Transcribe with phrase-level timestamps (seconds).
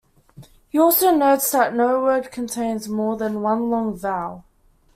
[0.69, 4.45] He also notes that no word contains more than one long vowel.